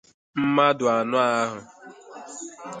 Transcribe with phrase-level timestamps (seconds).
[0.41, 1.59] Mmadụ anọ ahụ